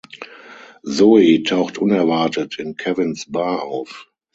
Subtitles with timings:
[0.83, 4.11] Zoey taucht unerwartet in Kevins Bar auf.